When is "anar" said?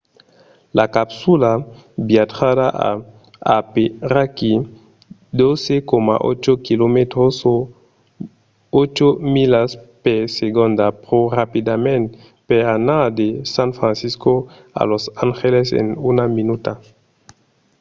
12.77-13.03